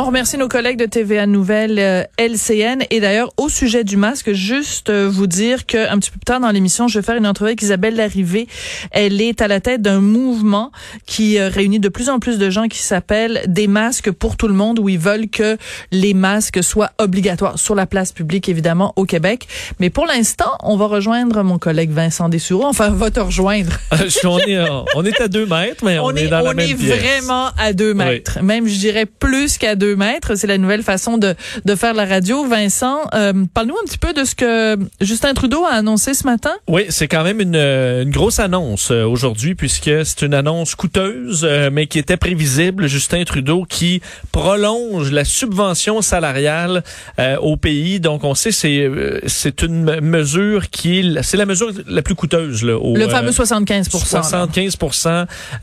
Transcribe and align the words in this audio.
On 0.00 0.04
remercie 0.04 0.38
nos 0.38 0.46
collègues 0.46 0.78
de 0.78 0.86
TVA 0.86 1.26
Nouvelle 1.26 1.76
euh, 1.80 2.04
LCN 2.18 2.84
et 2.88 3.00
d'ailleurs 3.00 3.30
au 3.36 3.48
sujet 3.48 3.82
du 3.82 3.96
masque, 3.96 4.32
juste 4.32 4.90
euh, 4.90 5.08
vous 5.10 5.26
dire 5.26 5.66
que 5.66 5.90
un 5.90 5.98
petit 5.98 6.12
peu 6.12 6.20
plus 6.20 6.24
tard 6.24 6.38
dans 6.38 6.52
l'émission, 6.52 6.86
je 6.86 7.00
vais 7.00 7.04
faire 7.04 7.16
une 7.16 7.26
entrevue 7.26 7.48
avec 7.48 7.62
Isabelle 7.62 7.96
Larrivée. 7.96 8.46
Elle 8.92 9.20
est 9.20 9.42
à 9.42 9.48
la 9.48 9.58
tête 9.58 9.82
d'un 9.82 10.00
mouvement 10.00 10.70
qui 11.04 11.36
euh, 11.36 11.48
réunit 11.48 11.80
de 11.80 11.88
plus 11.88 12.10
en 12.10 12.20
plus 12.20 12.38
de 12.38 12.48
gens 12.48 12.68
qui 12.68 12.78
s'appelle 12.78 13.42
des 13.48 13.66
masques 13.66 14.12
pour 14.12 14.36
tout 14.36 14.46
le 14.46 14.54
monde 14.54 14.78
où 14.78 14.88
ils 14.88 15.00
veulent 15.00 15.28
que 15.28 15.56
les 15.90 16.14
masques 16.14 16.62
soient 16.62 16.92
obligatoires 16.98 17.58
sur 17.58 17.74
la 17.74 17.86
place 17.86 18.12
publique 18.12 18.48
évidemment 18.48 18.92
au 18.94 19.04
Québec. 19.04 19.48
Mais 19.80 19.90
pour 19.90 20.06
l'instant, 20.06 20.58
on 20.62 20.76
va 20.76 20.86
rejoindre 20.86 21.42
mon 21.42 21.58
collègue 21.58 21.90
Vincent 21.90 22.28
Dessoureau. 22.28 22.66
Enfin, 22.66 22.90
on 22.92 22.94
va 22.94 23.10
te 23.10 23.18
rejoindre. 23.18 23.72
On, 24.24 24.38
est, 24.38 24.58
on 24.94 25.04
est 25.04 25.20
à 25.20 25.28
deux 25.28 25.46
mètres, 25.46 25.84
mais 25.84 25.98
on, 25.98 26.10
est, 26.14 26.28
dans 26.28 26.40
la 26.40 26.50
on 26.50 26.54
même 26.54 26.70
est 26.70 26.74
pièce. 26.74 26.98
vraiment 26.98 27.48
à 27.56 27.72
deux 27.72 27.94
mètres. 27.94 28.40
Même, 28.42 28.68
je 28.68 28.78
dirais, 28.78 29.06
plus 29.06 29.56
qu'à 29.58 29.74
deux 29.74 29.87
mètres. 29.96 30.34
C'est 30.36 30.46
la 30.46 30.58
nouvelle 30.58 30.82
façon 30.82 31.18
de, 31.18 31.34
de 31.64 31.74
faire 31.74 31.94
la 31.94 32.04
radio. 32.04 32.46
Vincent, 32.46 33.00
euh, 33.14 33.32
parle-nous 33.54 33.76
un 33.82 33.86
petit 33.86 33.98
peu 33.98 34.12
de 34.12 34.24
ce 34.24 34.34
que 34.34 34.78
Justin 35.00 35.34
Trudeau 35.34 35.64
a 35.64 35.74
annoncé 35.74 36.14
ce 36.14 36.24
matin. 36.24 36.52
Oui, 36.68 36.86
c'est 36.88 37.08
quand 37.08 37.24
même 37.24 37.40
une, 37.40 37.56
euh, 37.56 38.02
une 38.02 38.10
grosse 38.10 38.38
annonce 38.38 38.90
euh, 38.90 39.04
aujourd'hui 39.04 39.54
puisque 39.54 39.90
c'est 40.04 40.22
une 40.22 40.34
annonce 40.34 40.74
coûteuse, 40.74 41.46
mais 41.72 41.86
qui 41.86 41.98
était 41.98 42.16
prévisible. 42.16 42.86
Justin 42.88 43.24
Trudeau 43.24 43.64
qui 43.68 44.00
prolonge 44.32 45.10
la 45.10 45.24
subvention 45.24 46.02
salariale 46.02 46.82
euh, 47.18 47.36
au 47.38 47.56
pays. 47.56 48.00
Donc, 48.00 48.24
on 48.24 48.34
sait 48.34 48.52
c'est 48.52 48.90
c'est 49.26 49.62
une 49.62 49.82
me- 49.84 50.00
mesure 50.00 50.70
qui 50.70 50.98
est 51.00 51.22
c'est 51.22 51.36
la 51.36 51.46
mesure 51.46 51.70
la 51.86 52.02
plus 52.02 52.14
coûteuse 52.14 52.62
là, 52.64 52.76
au, 52.78 52.96
Le 52.96 53.08
fameux 53.08 53.32
75 53.32 53.92
là. 53.92 53.98
75 54.00 54.76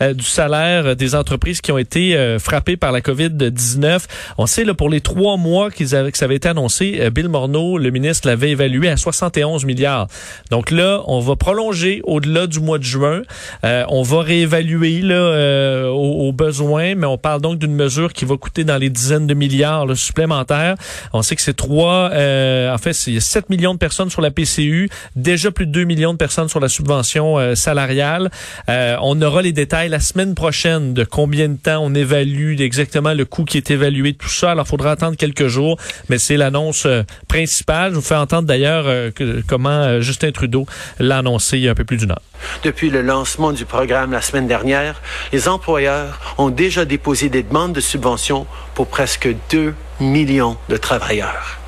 euh, 0.02 0.14
du 0.14 0.24
salaire 0.24 0.96
des 0.96 1.16
entreprises 1.16 1.62
qui 1.62 1.72
ont 1.72 1.78
été 1.78 2.16
euh, 2.16 2.40
frappées 2.40 2.78
par 2.78 2.92
la 2.92 3.02
COVID-19. 3.02 4.02
On 4.38 4.46
sait 4.46 4.64
là 4.64 4.74
pour 4.74 4.90
les 4.90 5.02
trois 5.02 5.38
mois 5.38 5.72
qu'ils 5.72 5.96
avaient, 5.96 6.12
que 6.12 6.18
ça 6.18 6.26
avait 6.26 6.36
été 6.36 6.50
annoncé, 6.50 6.98
euh, 7.00 7.10
Bill 7.10 7.30
Morneau, 7.30 7.78
le 7.78 7.90
ministre, 7.92 8.28
l'avait 8.28 8.52
évalué 8.52 8.90
à 8.90 8.98
71 8.98 9.66
milliards. 9.66 10.08
Donc 10.52 10.72
là, 10.72 11.02
on 11.08 11.20
va 11.20 11.36
prolonger 11.36 12.02
au-delà 12.04 12.48
du 12.48 12.60
mois 12.60 12.78
de 12.78 12.84
juin. 12.84 13.22
Euh, 13.64 13.84
on 13.90 14.04
va 14.04 14.22
réévaluer 14.22 15.02
là 15.02 15.16
euh, 15.16 15.88
aux, 15.88 16.32
besoins, 16.32 16.96
mais 16.96 17.08
on 17.08 17.18
parle 17.18 17.42
donc 17.42 17.60
d'une 17.60 17.74
mesure 17.74 18.14
qui 18.14 18.26
va 18.26 18.36
coûter 18.38 18.64
dans 18.64 18.78
les 18.78 18.90
dizaines 18.90 19.28
de 19.28 19.34
milliards 19.34 19.86
là, 19.86 19.96
supplémentaires. 19.96 20.76
On 21.14 21.22
sait 21.22 21.36
que 21.36 21.42
c'est 21.42 21.56
trois, 21.56 22.10
euh, 22.12 22.74
en 22.74 22.78
fait, 22.78 22.94
c'est 22.94 23.20
7 23.20 23.50
millions 23.50 23.74
de 23.74 23.80
personnes 23.80 24.10
sur 24.10 24.22
la 24.22 24.32
PCU, 24.32 24.90
déjà 25.16 25.52
plus 25.52 25.66
de 25.66 25.72
2 25.72 25.84
millions 25.86 26.14
de 26.14 26.18
personnes 26.18 26.50
sur 26.50 26.60
la 26.60 26.68
subvention 26.68 27.38
euh, 27.38 27.56
salariale. 27.56 28.30
On 28.68 29.22
aura 29.22 29.42
les 29.42 29.54
détails 29.54 29.90
la 29.90 30.00
semaine 30.00 30.36
prochaine 30.36 30.94
de 30.94 31.04
combien 31.04 31.50
de 31.50 31.58
temps 31.58 31.80
on 31.82 31.94
évalue 31.94 32.60
exactement 32.60 33.14
le 33.14 33.26
coût 33.26 33.46
qui 33.46 33.58
est 33.58 33.72
évalué, 33.72 33.95
tout 34.14 34.30
ça. 34.30 34.52
Alors, 34.52 34.66
il 34.66 34.70
faudra 34.70 34.92
attendre 34.92 35.18
quelques 35.18 35.48
jours, 35.48 35.78
mais 36.10 36.18
c'est 36.18 36.38
l'annonce 36.38 36.86
euh, 36.86 37.04
principale. 37.28 37.92
Je 37.92 37.96
vous 37.96 38.02
fais 38.02 38.16
entendre 38.16 38.48
d'ailleurs 38.48 38.86
euh, 38.88 39.12
comment 39.48 39.70
euh, 39.70 40.02
Justin 40.02 40.32
Trudeau 40.32 40.66
l'a 41.00 41.20
annoncé 41.20 41.68
un 41.68 41.76
peu 41.76 41.84
plus 41.84 41.98
d'une 41.98 42.12
heure. 42.12 42.22
Depuis 42.64 42.90
le 42.90 43.02
lancement 43.02 43.52
du 43.52 43.66
programme 43.66 44.12
la 44.12 44.22
semaine 44.22 44.48
dernière, 44.48 45.02
les 45.32 45.48
employeurs 45.48 46.20
ont 46.38 46.50
déjà 46.50 46.86
déposé 46.86 47.30
des 47.30 47.44
demandes 47.44 47.74
de 47.74 47.82
subvention 47.82 48.46
pour 48.74 48.88
presque 48.88 49.30
2 49.52 49.74
millions 50.00 50.58
de 50.70 50.78
travailleurs. 50.78 51.60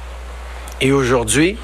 Et 0.81 0.91
aujourd'hui, 0.91 1.57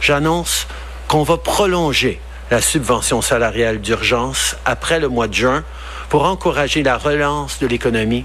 j'annonce 0.00 0.66
qu'on 1.08 1.22
va 1.22 1.36
prolonger 1.38 2.20
la 2.50 2.60
subvention 2.60 3.22
salariale 3.22 3.80
d'urgence 3.80 4.56
après 4.64 5.00
le 5.00 5.08
mois 5.08 5.28
de 5.28 5.34
juin 5.34 5.64
pour 6.08 6.24
encourager 6.24 6.82
la 6.82 6.98
relance 6.98 7.60
de 7.60 7.66
l'économie 7.66 8.24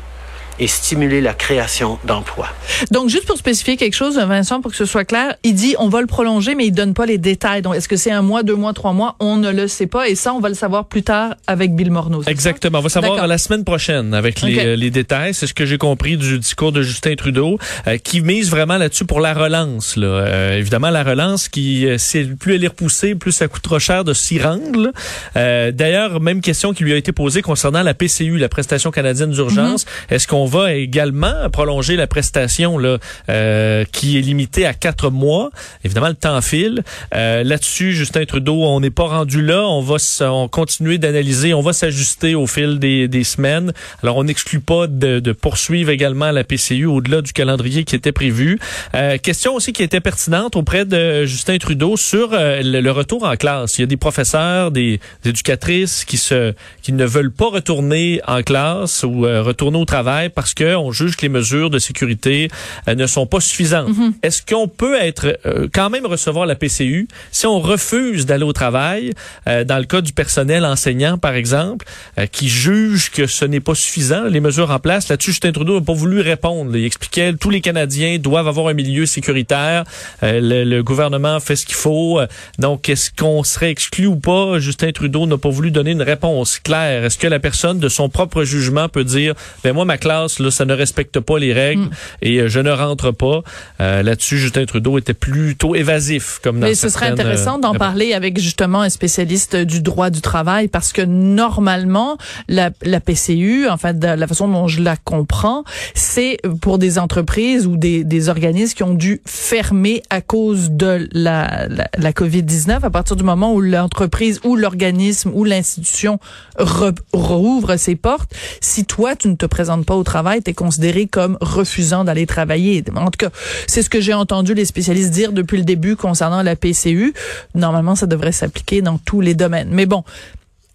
et 0.59 0.67
stimuler 0.67 1.21
la 1.21 1.33
création 1.33 1.99
d'emplois. 2.05 2.49
Donc, 2.91 3.09
juste 3.09 3.25
pour 3.25 3.37
spécifier 3.37 3.77
quelque 3.77 3.93
chose, 3.95 4.17
Vincent, 4.17 4.61
pour 4.61 4.71
que 4.71 4.77
ce 4.77 4.85
soit 4.85 5.05
clair, 5.05 5.35
il 5.43 5.53
dit 5.53 5.75
on 5.79 5.89
va 5.89 6.01
le 6.01 6.07
prolonger, 6.07 6.55
mais 6.55 6.65
il 6.65 6.71
donne 6.71 6.93
pas 6.93 7.05
les 7.05 7.17
détails. 7.17 7.61
Donc, 7.61 7.75
est-ce 7.75 7.87
que 7.87 7.97
c'est 7.97 8.11
un 8.11 8.21
mois, 8.21 8.43
deux 8.43 8.55
mois, 8.55 8.73
trois 8.73 8.93
mois? 8.93 9.15
On 9.19 9.37
ne 9.37 9.51
le 9.51 9.67
sait 9.67 9.87
pas. 9.87 10.07
Et 10.09 10.15
ça, 10.15 10.33
on 10.33 10.39
va 10.39 10.49
le 10.49 10.55
savoir 10.55 10.85
plus 10.85 11.03
tard 11.03 11.35
avec 11.47 11.75
Bill 11.75 11.91
Morneau. 11.91 12.23
Exactement. 12.27 12.79
On 12.79 12.81
va 12.81 12.89
savoir 12.89 13.27
la 13.27 13.37
semaine 13.37 13.63
prochaine 13.63 14.13
avec 14.13 14.41
les, 14.41 14.59
euh, 14.59 14.75
les 14.75 14.91
détails. 14.91 15.33
C'est 15.33 15.47
ce 15.47 15.53
que 15.53 15.65
j'ai 15.65 15.77
compris 15.77 16.17
du 16.17 16.39
discours 16.39 16.71
de 16.71 16.81
Justin 16.81 17.15
Trudeau, 17.15 17.57
euh, 17.87 17.97
qui 17.97 18.21
mise 18.21 18.49
vraiment 18.49 18.77
là-dessus 18.77 19.05
pour 19.05 19.19
la 19.19 19.33
relance. 19.33 19.95
Là. 19.97 20.07
Euh, 20.07 20.57
évidemment, 20.57 20.89
la 20.89 21.03
relance, 21.03 21.49
qui 21.49 21.87
euh, 21.87 21.97
c'est 21.97 22.23
plus 22.23 22.55
elle 22.55 22.63
est 22.63 22.67
repoussée, 22.67 23.15
plus 23.15 23.31
ça 23.31 23.47
coûte 23.47 23.61
trop 23.61 23.79
cher 23.79 24.03
de 24.03 24.13
s'y 24.13 24.39
rendre. 24.41 24.79
là. 24.79 24.91
Euh, 25.37 25.71
D'ailleurs, 25.71 26.19
même 26.21 26.41
question 26.41 26.73
qui 26.73 26.83
lui 26.83 26.93
a 26.93 26.97
été 26.97 27.11
posée 27.11 27.41
concernant 27.41 27.83
la 27.83 27.93
PCU, 27.93 28.37
la 28.37 28.49
prestation 28.49 28.91
canadienne 28.91 29.31
d'urgence. 29.31 29.85
Mm-hmm. 29.85 30.15
Est-ce 30.15 30.27
qu'on 30.27 30.44
va 30.45 30.73
également 30.73 31.49
prolonger 31.51 31.95
la 31.95 32.07
prestation 32.07 32.77
là, 32.77 32.97
euh, 33.29 33.85
qui 33.91 34.17
est 34.17 34.21
limitée 34.21 34.65
à 34.65 34.73
quatre 34.73 35.09
mois? 35.09 35.49
Évidemment, 35.83 36.07
le 36.07 36.15
temps 36.15 36.41
file. 36.41 36.83
Euh, 37.13 37.43
Là-dessus, 37.43 37.93
Justin 37.93 38.25
Trudeau, 38.25 38.63
on 38.63 38.79
n'est 38.79 38.89
pas 38.89 39.07
rendu 39.07 39.41
là. 39.41 39.63
On 39.67 39.81
va 39.81 39.97
on 40.21 40.47
continuer 40.47 40.97
d'analyser, 40.97 41.53
on 41.53 41.61
va 41.61 41.73
s'ajuster 41.73 42.35
au 42.35 42.47
fil 42.47 42.79
des, 42.79 43.07
des 43.07 43.23
semaines. 43.23 43.73
Alors, 44.03 44.17
on 44.17 44.23
n'exclut 44.23 44.59
pas 44.59 44.87
de, 44.87 45.19
de 45.19 45.31
poursuivre 45.31 45.89
également 45.89 46.31
la 46.31 46.43
PCU 46.43 46.85
au-delà 46.85 47.21
du 47.21 47.33
calendrier 47.33 47.83
qui 47.83 47.95
était 47.95 48.11
prévu. 48.11 48.59
Euh, 48.95 49.17
question 49.17 49.55
aussi 49.55 49.73
qui 49.73 49.83
était 49.83 49.99
pertinente 49.99 50.55
auprès 50.55 50.85
de 50.85 51.25
Justin 51.25 51.57
Trudeau 51.57 51.97
sur 51.97 52.29
euh, 52.33 52.61
le, 52.63 52.81
le 52.81 52.91
retour 52.91 53.23
en 53.23 53.35
classe. 53.35 53.77
Il 53.77 53.81
y 53.81 53.83
a 53.83 53.87
des 53.87 53.97
professeurs, 53.97 54.71
des, 54.71 54.99
des 55.23 55.29
éducatrices 55.29 56.05
qui 56.05 56.17
se 56.17 56.53
qui 56.81 56.93
ne 56.93 57.05
veulent 57.05 57.31
pas 57.31 57.49
retourner 57.49 58.21
en 58.27 58.41
classe 58.43 59.03
ou 59.03 59.25
euh, 59.25 59.41
retourner 59.41 59.77
au 59.77 59.85
travail 59.85 60.29
parce 60.35 60.53
que 60.53 60.75
on 60.75 60.91
juge 60.91 61.15
que 61.15 61.21
les 61.23 61.29
mesures 61.29 61.69
de 61.69 61.79
sécurité 61.79 62.49
euh, 62.87 62.95
ne 62.95 63.07
sont 63.07 63.25
pas 63.25 63.39
suffisantes. 63.39 63.89
Est-ce 64.21 64.41
qu'on 64.45 64.67
peut 64.67 64.95
être 64.95 65.39
euh, 65.45 65.67
quand 65.73 65.89
même 65.89 66.05
recevoir 66.05 66.45
la 66.45 66.55
PCU 66.55 67.07
si 67.31 67.47
on 67.47 67.59
refuse 67.59 68.25
d'aller 68.25 68.43
au 68.43 68.53
travail 68.53 69.11
euh, 69.47 69.63
dans 69.63 69.77
le 69.77 69.85
cas 69.85 70.01
du 70.01 70.13
personnel 70.13 70.65
enseignant 70.65 71.17
par 71.17 71.33
exemple 71.35 71.85
euh, 72.19 72.25
qui 72.27 72.49
juge 72.49 73.09
que 73.11 73.25
ce 73.27 73.45
n'est 73.45 73.59
pas 73.59 73.75
suffisant 73.75 74.25
les 74.25 74.39
mesures 74.41 74.71
en 74.71 74.79
place? 74.79 75.07
Là-dessus 75.09 75.31
Justin 75.31 75.51
Trudeau 75.51 75.79
n'a 75.79 75.85
pas 75.85 75.93
voulu 75.93 76.21
répondre. 76.21 76.75
Il 76.75 76.85
expliquait 76.85 77.33
tous 77.33 77.49
les 77.49 77.61
Canadiens 77.61 78.17
doivent 78.19 78.47
avoir 78.47 78.67
un 78.67 78.73
milieu 78.73 79.05
sécuritaire. 79.05 79.83
Euh, 80.23 80.39
le, 80.41 80.63
le 80.63 80.83
gouvernement 80.83 81.39
fait 81.39 81.55
ce 81.55 81.65
qu'il 81.65 81.75
faut. 81.75 82.19
Donc 82.59 82.89
est-ce 82.89 83.09
qu'on 83.11 83.43
serait 83.43 83.71
exclu 83.71 84.05
ou 84.07 84.17
pas? 84.17 84.59
Justin 84.59 84.91
Trudeau 84.91 85.25
n'a 85.25 85.37
pas 85.37 85.49
voulu 85.49 85.71
donner 85.71 85.91
une 85.91 86.01
réponse 86.01 86.59
claire. 86.59 87.05
Est-ce 87.05 87.17
que 87.17 87.27
la 87.27 87.39
personne 87.39 87.79
de 87.79 87.89
son 87.89 88.09
propre 88.09 88.43
jugement 88.43 88.89
peut 88.89 89.03
dire 89.03 89.33
ben 89.63 89.73
moi 89.73 89.85
ma 89.85 89.97
classe 89.97 90.24
là 90.39 90.51
ça 90.51 90.65
ne 90.65 90.73
respecte 90.73 91.19
pas 91.19 91.39
les 91.39 91.53
règles 91.53 91.89
et 92.21 92.39
euh, 92.39 92.47
je 92.47 92.59
ne 92.59 92.71
rentre 92.71 93.11
pas. 93.11 93.41
Euh, 93.81 94.03
Là-dessus 94.03 94.37
Justin 94.37 94.65
Trudeau 94.65 94.97
était 94.97 95.13
plutôt 95.13 95.75
évasif 95.75 96.39
comme 96.43 96.59
dans 96.59 96.67
Mais 96.67 96.75
ce 96.75 96.89
serait 96.89 97.07
intéressant 97.07 97.57
euh, 97.57 97.61
d'en 97.61 97.71
réponses. 97.71 97.87
parler 97.87 98.13
avec 98.13 98.39
justement 98.39 98.81
un 98.81 98.89
spécialiste 98.89 99.55
du 99.55 99.81
droit 99.81 100.09
du 100.09 100.21
travail 100.21 100.67
parce 100.67 100.91
que 100.93 101.01
normalement 101.01 102.17
la, 102.47 102.71
la 102.83 102.99
PCU, 102.99 103.67
en 103.67 103.77
fait, 103.77 103.99
de 103.99 104.07
la 104.07 104.27
façon 104.27 104.47
dont 104.47 104.67
je 104.67 104.81
la 104.81 104.95
comprends, 104.97 105.63
c'est 105.93 106.37
pour 106.61 106.77
des 106.77 106.97
entreprises 106.99 107.67
ou 107.67 107.77
des, 107.77 108.03
des 108.03 108.29
organismes 108.29 108.75
qui 108.75 108.83
ont 108.83 108.93
dû 108.93 109.21
fermer 109.25 110.01
à 110.09 110.21
cause 110.21 110.71
de 110.71 111.07
la, 111.11 111.67
la, 111.67 111.87
la 111.97 112.11
COVID-19 112.11 112.81
à 112.83 112.89
partir 112.89 113.15
du 113.15 113.23
moment 113.23 113.53
où 113.53 113.61
l'entreprise 113.61 114.39
ou 114.43 114.55
l'organisme 114.55 115.31
ou 115.33 115.43
l'institution 115.43 116.19
re- 116.57 116.95
rouvre 117.13 117.75
ses 117.77 117.95
portes. 117.95 118.31
Si 118.61 118.85
toi, 118.85 119.15
tu 119.15 119.27
ne 119.27 119.35
te 119.35 119.45
présentes 119.45 119.85
pas 119.85 119.95
au 119.95 120.03
travail, 120.03 120.14
es 120.45 120.53
considéré 120.53 121.07
comme 121.07 121.37
refusant 121.41 122.03
d'aller 122.03 122.25
travailler. 122.25 122.83
En 122.95 123.05
tout 123.05 123.17
cas, 123.17 123.29
c'est 123.67 123.81
ce 123.81 123.89
que 123.89 123.99
j'ai 123.99 124.13
entendu 124.13 124.53
les 124.53 124.65
spécialistes 124.65 125.11
dire 125.11 125.31
depuis 125.31 125.57
le 125.57 125.63
début 125.63 125.95
concernant 125.95 126.41
la 126.41 126.55
PCU. 126.55 127.13
Normalement, 127.53 127.95
ça 127.95 128.07
devrait 128.07 128.31
s'appliquer 128.31 128.81
dans 128.81 128.97
tous 128.97 129.21
les 129.21 129.33
domaines. 129.33 129.69
Mais 129.71 129.85
bon, 129.85 130.03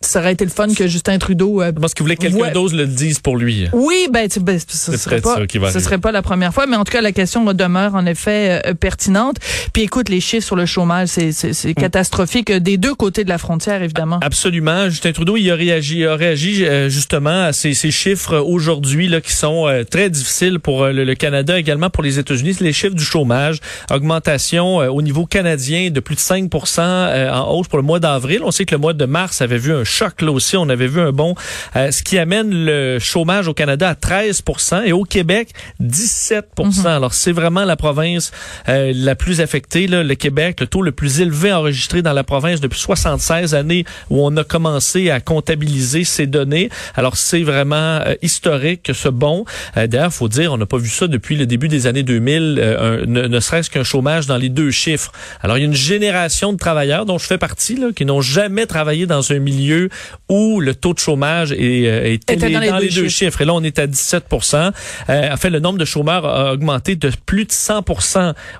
ça 0.02 0.20
aurait 0.20 0.32
été 0.32 0.46
le 0.46 0.50
fun 0.50 0.66
que 0.74 0.86
Justin 0.86 1.18
Trudeau. 1.18 1.60
Euh, 1.62 1.72
pense 1.72 1.92
qu'il 1.92 2.02
voulait 2.04 2.16
que 2.16 2.22
quelqu'un 2.22 2.38
Ouais. 2.38 2.52
d'autre 2.52 2.74
le 2.74 2.86
dise 2.86 3.18
pour 3.18 3.36
lui. 3.36 3.68
oui, 3.74 4.08
ben, 4.10 4.26
tu- 4.30 4.40
ben, 4.40 4.58
ce 4.58 4.96
serait 4.96 5.20
pas, 5.20 5.36
ce 5.70 5.78
serait 5.78 5.98
pas 5.98 6.10
la 6.10 6.22
première 6.22 6.54
fois, 6.54 6.66
mais 6.66 6.76
en 6.76 6.84
tout 6.84 6.92
cas, 6.92 7.02
la 7.02 7.12
question 7.12 7.44
demeure 7.52 7.94
en 7.94 8.06
effet 8.06 8.62
euh, 8.66 8.72
pertinente. 8.74 9.36
Puis 9.74 9.82
écoute, 9.82 10.08
les 10.08 10.20
chiffres 10.20 10.46
sur 10.46 10.56
le 10.56 10.64
chômage, 10.64 11.08
c'est 11.08 11.32
c'est- 11.32 11.68
Mm. 11.70 11.74
catastrophique 11.74 12.50
euh, 12.50 12.60
des 12.60 12.78
deux 12.78 12.94
côtés 12.94 13.24
de 13.24 13.28
la 13.28 13.36
frontière, 13.36 13.82
évidemment. 13.82 14.18
Absolument. 14.22 14.88
Justin 14.88 15.12
Trudeau, 15.12 15.36
il 15.36 15.50
a 15.50 15.54
réagi, 15.54 15.98
il 16.00 16.06
a 16.06 16.16
réagi 16.16 16.64
euh, 16.64 16.88
justement 16.88 17.44
à 17.44 17.52
ces, 17.52 17.74
ces 17.74 17.90
chiffres 17.90 18.38
aujourd'hui 18.38 19.06
là 19.08 19.20
qui 19.20 19.32
sont 19.32 19.68
euh, 19.68 19.84
très 19.84 20.08
difficiles 20.08 20.60
pour 20.60 20.84
euh, 20.84 20.92
le, 20.92 21.04
le 21.04 21.14
Canada, 21.14 21.58
également 21.58 21.90
pour 21.90 22.02
les 22.02 22.18
États-Unis. 22.18 22.56
Les 22.60 22.72
chiffres 22.72 22.94
du 22.96 23.04
chômage, 23.04 23.58
augmentation 23.90 24.80
euh, 24.80 24.88
au 24.88 25.02
niveau 25.02 25.26
canadien 25.26 25.90
de 25.90 26.00
plus 26.00 26.14
de 26.14 26.20
5% 26.20 26.80
euh, 26.80 27.30
en 27.30 27.50
hausse 27.52 27.68
pour 27.68 27.78
le 27.78 27.84
mois 27.84 28.00
d'avril. 28.00 28.40
On 28.44 28.50
sait 28.50 28.64
que 28.64 28.74
le 28.74 28.80
mois 28.80 28.94
de 28.94 29.04
mars 29.04 29.42
avait 29.42 29.58
vu 29.58 29.72
un 29.74 29.84
choc 29.90 30.22
là 30.22 30.30
aussi. 30.32 30.56
On 30.56 30.68
avait 30.68 30.86
vu 30.86 31.00
un 31.00 31.12
bon, 31.12 31.34
euh, 31.76 31.90
ce 31.90 32.02
qui 32.02 32.18
amène 32.18 32.50
le 32.64 32.98
chômage 32.98 33.48
au 33.48 33.54
Canada 33.54 33.88
à 33.90 33.94
13 33.94 34.42
et 34.86 34.92
au 34.92 35.04
Québec 35.04 35.50
17% 35.82 36.86
Alors 36.86 37.14
c'est 37.14 37.32
vraiment 37.32 37.64
la 37.64 37.76
province 37.76 38.30
euh, 38.68 38.92
la 38.94 39.14
plus 39.14 39.40
affectée. 39.40 39.86
Là, 39.86 40.02
le 40.02 40.14
Québec, 40.14 40.60
le 40.60 40.66
taux 40.66 40.82
le 40.82 40.92
plus 40.92 41.20
élevé 41.20 41.52
enregistré 41.52 42.02
dans 42.02 42.12
la 42.12 42.24
province 42.24 42.60
depuis 42.60 42.78
76 42.80 43.54
années 43.54 43.84
où 44.10 44.24
on 44.24 44.36
a 44.36 44.44
commencé 44.44 45.10
à 45.10 45.20
comptabiliser 45.20 46.04
ces 46.04 46.26
données. 46.26 46.70
Alors 46.94 47.16
c'est 47.16 47.42
vraiment 47.42 47.76
euh, 48.00 48.14
historique 48.22 48.90
ce 48.94 49.08
bon. 49.08 49.44
Euh, 49.76 49.86
D'ailleurs, 49.86 50.12
faut 50.12 50.28
dire, 50.28 50.52
on 50.52 50.58
n'a 50.58 50.66
pas 50.66 50.78
vu 50.78 50.88
ça 50.88 51.06
depuis 51.06 51.36
le 51.36 51.46
début 51.46 51.68
des 51.68 51.86
années 51.86 52.02
2000, 52.02 52.58
euh, 52.58 53.02
un- 53.02 53.06
ne, 53.06 53.22
ne 53.26 53.40
serait-ce 53.40 53.70
qu'un 53.70 53.82
chômage 53.84 54.26
dans 54.26 54.36
les 54.36 54.48
deux 54.48 54.70
chiffres. 54.70 55.10
Alors 55.42 55.58
il 55.58 55.60
y 55.62 55.64
a 55.64 55.66
une 55.66 55.74
génération 55.74 56.52
de 56.52 56.58
travailleurs 56.58 57.06
dont 57.06 57.18
je 57.18 57.26
fais 57.26 57.38
partie 57.38 57.76
là, 57.76 57.88
qui 57.94 58.04
n'ont 58.04 58.20
jamais 58.20 58.66
travaillé 58.66 59.06
dans 59.06 59.32
un 59.32 59.38
milieu 59.38 59.79
où 60.28 60.60
le 60.60 60.74
taux 60.74 60.94
de 60.94 60.98
chômage 60.98 61.52
est, 61.52 61.86
euh, 61.86 62.04
est 62.04 62.30
Était 62.30 62.50
élevé 62.50 62.68
dans 62.68 62.78
les 62.78 62.88
deux 62.88 63.08
chiffres. 63.08 63.10
chiffres. 63.10 63.40
Et 63.42 63.44
là, 63.44 63.54
on 63.54 63.62
est 63.62 63.78
à 63.78 63.86
17 63.86 64.24
euh, 64.32 65.32
En 65.32 65.36
fait, 65.36 65.50
le 65.50 65.60
nombre 65.60 65.78
de 65.78 65.84
chômeurs 65.84 66.26
a 66.26 66.52
augmenté 66.52 66.96
de 66.96 67.10
plus 67.26 67.44
de 67.44 67.52
100 67.52 67.84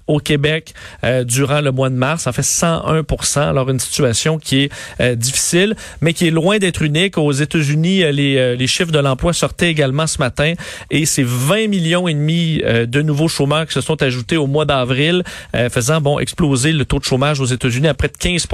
au 0.07 0.19
Québec 0.19 0.75
euh, 1.05 1.25
durant 1.25 1.61
le 1.61 1.73
mois 1.73 1.91
de 1.91 1.95
mars. 1.95 2.27
En 2.27 2.33
fait, 2.33 2.43
101 2.43 3.05
Alors, 3.37 3.71
une 3.71 3.81
situation 3.81 4.39
qui 4.39 4.63
est 4.63 4.73
euh, 5.01 5.15
difficile, 5.15 5.77
mais 6.01 6.13
qui 6.13 6.27
est 6.27 6.31
loin 6.31 6.59
d'être 6.59 6.83
unique. 6.83 7.19
Aux 7.19 7.33
États-Unis, 7.33 8.03
euh, 8.03 8.13
les, 8.13 8.37
euh, 8.37 8.57
les 8.57 8.67
chiffres 8.67 8.93
de 8.93 8.99
l'emploi 8.99 9.33
sortaient 9.33 9.71
également 9.71 10.07
ce 10.07 10.19
matin 10.19 10.55
et 10.91 11.07
c'est 11.07 11.25
20 11.25 11.69
millions 11.69 12.09
et 12.09 12.15
demi 12.15 12.63
de 12.87 13.03
nouveaux 13.03 13.29
chômeurs 13.29 13.67
qui 13.67 13.73
se 13.73 13.81
sont 13.81 14.03
ajoutés 14.03 14.37
au 14.37 14.47
mois 14.47 14.65
d'avril, 14.65 15.23
euh, 15.55 15.69
faisant 15.71 16.01
bon 16.01 16.19
exploser 16.19 16.73
le 16.73 16.85
taux 16.85 16.99
de 16.99 17.05
chômage 17.05 17.41
aux 17.41 17.47
États-Unis 17.47 17.89
à 17.89 17.95
près 17.95 18.09
de 18.09 18.17
15 18.17 18.47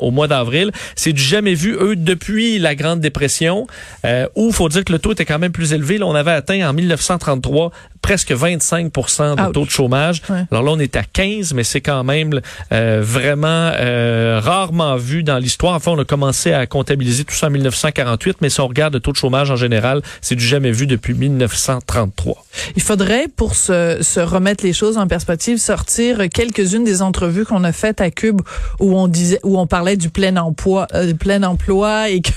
au 0.00 0.10
mois 0.10 0.28
d'avril. 0.28 0.70
C'est 0.96 1.12
du 1.12 1.22
jamais 1.22 1.54
vu, 1.54 1.76
eux, 1.80 1.96
depuis 2.12 2.58
la 2.58 2.74
Grande 2.74 3.00
Dépression, 3.00 3.66
euh, 4.04 4.26
où 4.36 4.52
faut 4.52 4.68
dire 4.68 4.84
que 4.84 4.92
le 4.92 4.98
taux 4.98 5.12
était 5.12 5.24
quand 5.24 5.38
même 5.38 5.52
plus 5.52 5.72
élevé. 5.72 5.98
Là, 5.98 6.06
on 6.06 6.14
avait 6.14 6.32
atteint 6.32 6.68
en 6.68 6.72
1933 6.72 7.72
presque 8.02 8.32
25% 8.32 9.36
de 9.36 9.42
Ouch. 9.42 9.52
taux 9.52 9.64
de 9.64 9.70
chômage. 9.70 10.22
Ouais. 10.28 10.44
Alors 10.50 10.62
là, 10.64 10.72
on 10.72 10.78
est 10.78 10.96
à 10.96 11.02
15, 11.04 11.54
mais 11.54 11.64
c'est 11.64 11.80
quand 11.80 12.02
même 12.04 12.40
euh, 12.72 13.00
vraiment 13.02 13.70
euh, 13.76 14.40
rarement 14.42 14.96
vu 14.96 15.22
dans 15.22 15.38
l'histoire. 15.38 15.74
Enfin, 15.74 15.92
on 15.92 15.98
a 16.00 16.04
commencé 16.04 16.52
à 16.52 16.66
comptabiliser 16.66 17.24
tout 17.24 17.34
ça 17.34 17.46
en 17.46 17.50
1948, 17.50 18.38
mais 18.40 18.50
si 18.50 18.60
on 18.60 18.66
regarde 18.68 18.94
le 18.94 19.00
taux 19.00 19.12
de 19.12 19.16
chômage 19.16 19.50
en 19.50 19.56
général, 19.56 20.02
c'est 20.20 20.34
du 20.34 20.44
jamais 20.44 20.72
vu 20.72 20.86
depuis 20.86 21.14
1933. 21.14 22.44
Il 22.76 22.82
faudrait, 22.82 23.28
pour 23.34 23.54
se, 23.54 23.98
se 24.02 24.20
remettre 24.20 24.64
les 24.64 24.72
choses 24.72 24.98
en 24.98 25.06
perspective, 25.06 25.58
sortir 25.58 26.18
quelques-unes 26.28 26.84
des 26.84 27.02
entrevues 27.02 27.44
qu'on 27.44 27.64
a 27.64 27.72
faites 27.72 28.00
à 28.00 28.10
Cube 28.10 28.40
où 28.80 28.96
on 28.98 29.08
disait, 29.08 29.40
où 29.42 29.58
on 29.58 29.66
parlait 29.66 29.96
du 29.96 30.10
plein 30.10 30.36
emploi, 30.36 30.86
euh, 30.94 31.14
plein 31.14 31.42
emploi 31.44 32.10
et 32.10 32.20
que 32.20 32.30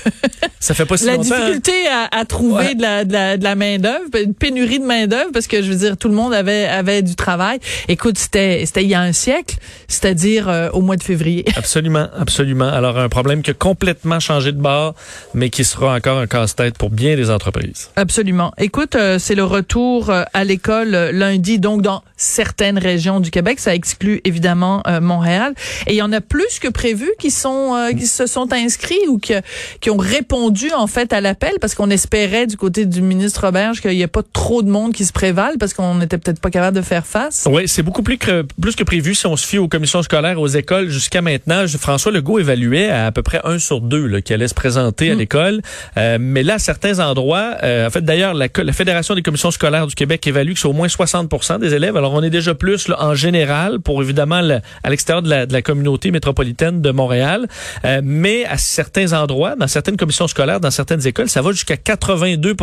Ça 0.59 0.73
fait 0.73 0.85
pas 0.85 0.97
si 0.97 1.05
la 1.07 1.15
longtemps. 1.15 1.33
hein? 1.35 1.37
difficulté 1.39 1.71
à, 1.87 2.17
à 2.19 2.25
trouver 2.25 2.55
Ouais. 2.55 2.75
de 2.75 2.81
la, 2.81 3.03
de 3.03 3.11
la, 3.13 3.37
de 3.37 3.43
la 3.43 3.55
main 3.55 3.77
d'œuvre, 3.79 4.05
une 4.23 4.33
pénurie 4.33 4.79
de 4.79 4.85
main 4.85 5.07
d'œuvre 5.07 5.31
parce 5.33 5.47
que 5.47 5.54
je 5.61 5.71
veux 5.71 5.77
dire 5.77 5.97
tout 5.97 6.07
le 6.07 6.15
monde 6.15 6.33
avait 6.33 6.65
avait 6.65 7.01
du 7.01 7.15
travail. 7.15 7.59
Écoute, 7.87 8.17
c'était 8.17 8.63
c'était 8.65 8.83
il 8.83 8.89
y 8.89 8.95
a 8.95 9.01
un 9.01 9.13
siècle, 9.13 9.57
c'est-à-dire 9.87 10.49
euh, 10.49 10.69
au 10.71 10.81
mois 10.81 10.97
de 10.97 11.03
février. 11.03 11.45
Absolument, 11.55 12.07
absolument. 12.17 12.67
Alors, 12.67 12.97
un 12.97 13.09
problème 13.09 13.41
qui 13.41 13.51
a 13.51 13.53
complètement 13.53 14.19
changé 14.19 14.51
de 14.51 14.61
bord, 14.61 14.93
mais 15.33 15.49
qui 15.49 15.63
sera 15.63 15.95
encore 15.95 16.19
un 16.19 16.27
casse-tête 16.27 16.77
pour 16.77 16.89
bien 16.89 17.15
des 17.15 17.29
entreprises. 17.29 17.89
Absolument. 17.95 18.51
Écoute, 18.57 18.95
euh, 18.95 19.19
c'est 19.19 19.35
le 19.35 19.43
retour 19.43 20.09
euh, 20.09 20.23
à 20.33 20.43
l'école 20.43 20.89
lundi, 21.11 21.59
donc 21.59 21.81
dans 21.81 22.03
certaines 22.17 22.77
régions 22.77 23.19
du 23.19 23.31
Québec. 23.31 23.59
Ça 23.59 23.75
exclut 23.75 24.21
évidemment 24.23 24.81
euh, 24.87 25.01
Montréal. 25.01 25.53
Et 25.87 25.93
il 25.93 25.95
y 25.95 26.01
en 26.01 26.11
a 26.13 26.21
plus 26.21 26.59
que 26.59 26.67
prévu 26.67 27.09
qui 27.19 27.31
sont 27.31 27.75
euh, 27.75 27.91
qui 27.91 28.07
se 28.07 28.25
sont 28.25 28.51
inscrits 28.53 29.07
ou 29.09 29.17
qui, 29.17 29.33
qui 29.81 29.89
ont 29.89 29.97
répondu 29.97 30.71
en 30.71 30.87
fait 30.87 31.13
à 31.13 31.21
l'appel 31.21 31.53
parce 31.59 31.75
qu'on 31.75 31.89
espérait 31.89 32.47
du 32.47 32.57
côté 32.57 32.85
du 32.85 33.01
ministre 33.01 33.45
Roberge 33.45 33.81
qu'il 33.81 33.91
n'y 33.91 34.01
ait 34.01 34.07
pas 34.07 34.23
trop 34.23 34.61
de 34.61 34.69
monde 34.69 34.93
qui 34.93 35.05
se 35.05 35.13
prévale 35.13 35.44
parce 35.59 35.73
qu'on 35.73 35.95
n'était 35.95 36.17
peut-être 36.17 36.39
pas 36.39 36.49
capable 36.49 36.77
de 36.77 36.81
faire 36.81 37.05
face. 37.05 37.47
Oui, 37.49 37.67
c'est 37.67 37.83
beaucoup 37.83 38.03
plus 38.03 38.17
que, 38.17 38.45
plus 38.61 38.75
que 38.75 38.83
prévu 38.83 39.15
si 39.15 39.25
on 39.27 39.35
se 39.37 39.45
fie 39.45 39.57
aux 39.57 39.67
commissions 39.67 40.01
scolaires, 40.03 40.39
aux 40.39 40.47
écoles. 40.47 40.89
Jusqu'à 40.89 41.21
maintenant, 41.21 41.65
François 41.79 42.11
Legault 42.11 42.39
évaluait 42.39 42.89
à, 42.89 43.07
à 43.07 43.11
peu 43.11 43.21
près 43.23 43.39
un 43.43 43.59
sur 43.59 43.81
deux 43.81 44.05
là, 44.07 44.21
qui 44.21 44.33
allait 44.33 44.47
se 44.47 44.53
présenter 44.53 45.11
à 45.11 45.15
l'école. 45.15 45.61
Euh, 45.97 46.17
mais 46.19 46.43
là, 46.43 46.55
à 46.55 46.59
certains 46.59 46.99
endroits, 46.99 47.55
euh, 47.63 47.87
en 47.87 47.89
fait, 47.89 48.01
d'ailleurs, 48.01 48.33
la, 48.33 48.47
la 48.55 48.73
Fédération 48.73 49.15
des 49.15 49.21
commissions 49.21 49.51
scolaires 49.51 49.87
du 49.87 49.95
Québec 49.95 50.25
évalue 50.27 50.53
que 50.53 50.59
c'est 50.59 50.67
au 50.67 50.73
moins 50.73 50.87
60% 50.87 51.59
des 51.59 51.73
élèves. 51.73 51.95
Alors, 51.97 52.13
on 52.13 52.23
est 52.23 52.29
déjà 52.29 52.53
plus 52.55 52.87
là, 52.87 52.97
en 53.01 53.15
général 53.15 53.79
pour 53.79 54.01
évidemment 54.01 54.41
le- 54.41 54.59
à 54.83 54.89
l'extérieur 54.89 55.21
de 55.21 55.29
la, 55.29 55.45
de 55.45 55.53
la 55.53 55.61
communauté 55.61 56.11
métropolitaine 56.11 56.81
de 56.81 56.91
Montréal. 56.91 57.47
Euh, 57.85 58.01
mais 58.03 58.45
à 58.45 58.57
certains 58.57 59.13
endroits, 59.13 59.55
dans 59.55 59.67
certaines 59.67 59.97
commissions 59.97 60.27
scolaires, 60.27 60.59
dans 60.59 60.71
certaines 60.71 61.05
écoles, 61.07 61.29
ça 61.29 61.41
va 61.41 61.51
jusqu'à 61.51 61.77
82 61.77 62.55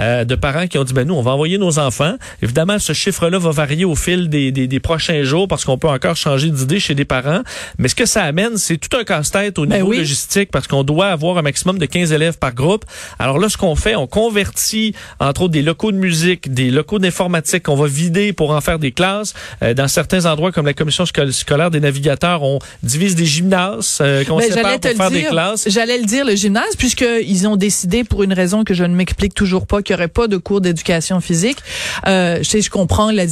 euh, 0.00 0.24
de 0.24 0.34
parents 0.34 0.66
qui 0.66 0.78
ont 0.78 0.84
dit, 0.84 0.92
ben 0.92 1.06
nous, 1.06 1.14
on 1.14 1.22
va 1.22 1.32
envoyer 1.32 1.58
nos 1.58 1.78
enfants. 1.78 1.89
Évidemment, 2.42 2.78
ce 2.78 2.92
chiffre-là 2.92 3.38
va 3.38 3.50
varier 3.50 3.84
au 3.84 3.94
fil 3.94 4.28
des, 4.28 4.52
des, 4.52 4.66
des 4.66 4.80
prochains 4.80 5.22
jours 5.22 5.48
parce 5.48 5.64
qu'on 5.64 5.78
peut 5.78 5.88
encore 5.88 6.16
changer 6.16 6.50
d'idée 6.50 6.80
chez 6.80 6.94
des 6.94 7.04
parents. 7.04 7.40
Mais 7.78 7.88
ce 7.88 7.94
que 7.94 8.06
ça 8.06 8.22
amène, 8.22 8.56
c'est 8.56 8.76
tout 8.78 8.96
un 8.96 9.04
casse-tête 9.04 9.58
au 9.58 9.66
Ben 9.66 9.76
niveau 9.76 9.90
oui. 9.90 9.98
logistique 9.98 10.50
parce 10.50 10.66
qu'on 10.66 10.84
doit 10.84 11.08
avoir 11.08 11.38
un 11.38 11.42
maximum 11.42 11.78
de 11.78 11.86
15 11.86 12.12
élèves 12.12 12.38
par 12.38 12.54
groupe. 12.54 12.84
Alors 13.18 13.38
là, 13.38 13.48
ce 13.48 13.56
qu'on 13.56 13.76
fait, 13.76 13.96
on 13.96 14.06
convertit, 14.06 14.94
entre 15.18 15.42
autres, 15.42 15.52
des 15.52 15.62
locaux 15.62 15.92
de 15.92 15.96
musique, 15.96 16.52
des 16.52 16.70
locaux 16.70 16.98
d'informatique 16.98 17.64
qu'on 17.64 17.76
va 17.76 17.86
vider 17.86 18.32
pour 18.32 18.50
en 18.52 18.60
faire 18.60 18.78
des 18.78 18.92
classes. 18.92 19.34
Euh, 19.62 19.74
dans 19.74 19.88
certains 19.88 20.26
endroits, 20.26 20.52
comme 20.52 20.66
la 20.66 20.72
commission 20.74 21.04
sco- 21.04 21.30
scolaire 21.32 21.70
des 21.70 21.80
navigateurs, 21.80 22.42
on 22.42 22.58
divise 22.82 23.14
des 23.14 23.26
gymnases 23.26 23.98
euh, 24.00 24.24
qu'on 24.24 24.38
Ben, 24.38 24.44
sépare 24.50 24.80
pour 24.80 24.90
faire 24.92 25.10
des 25.10 25.24
classes. 25.24 25.68
J'allais 25.68 25.98
le 25.98 26.04
dire, 26.04 26.24
le 26.24 26.34
gymnase, 26.36 26.76
puisqu'ils 26.78 27.46
ont 27.48 27.56
décidé, 27.56 28.04
pour 28.04 28.22
une 28.22 28.32
raison 28.32 28.64
que 28.64 28.74
je 28.74 28.84
ne 28.84 28.94
m'explique 28.94 29.34
toujours 29.34 29.66
pas, 29.66 29.82
qu'il 29.82 29.94
n'y 29.94 30.00
aurait 30.00 30.08
pas 30.08 30.28
de 30.28 30.36
cours 30.36 30.60
d'éducation 30.60 31.20
physique. 31.20 31.58
Euh, 32.06 32.38
je 32.38 32.48
sais, 32.48 32.60
je 32.60 32.70
comprends 32.70 33.10
la, 33.10 33.24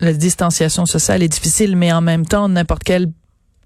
la 0.00 0.12
distanciation 0.12 0.86
sociale 0.86 1.22
est 1.22 1.28
difficile, 1.28 1.76
mais 1.76 1.92
en 1.92 2.00
même 2.00 2.26
temps, 2.26 2.48
n'importe 2.48 2.84
quelle 2.84 3.08